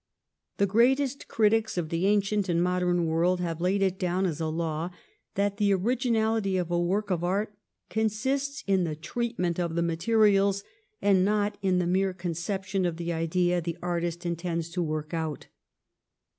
The 0.57 0.65
greatest 0.65 1.27
critics 1.27 1.77
of 1.77 1.89
the 1.89 2.07
ancient 2.07 2.49
and 2.49 2.59
modern 2.63 3.05
world 3.05 3.39
have 3.39 3.61
laid 3.61 3.83
it 3.83 3.99
down 3.99 4.25
as 4.25 4.41
a 4.41 4.47
law 4.47 4.89
that 5.35 5.57
the 5.57 5.71
originality 5.75 6.57
of 6.57 6.71
a 6.71 6.81
work 6.81 7.11
of 7.11 7.23
art 7.23 7.55
consists 7.87 8.63
in 8.65 8.83
the 8.83 8.95
treatment 8.95 9.59
of 9.59 9.75
the 9.75 9.83
materials, 9.83 10.63
and 11.03 11.23
not 11.23 11.59
in 11.61 11.77
the 11.77 11.85
mere 11.85 12.15
conception 12.15 12.83
of 12.87 12.97
the 12.97 13.13
idea 13.13 13.61
the 13.61 13.77
artist 13.83 14.25
intends 14.25 14.69
to 14.71 14.81
work 14.81 15.13
out. 15.13 15.45